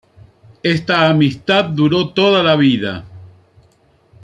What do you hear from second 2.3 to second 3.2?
la vida.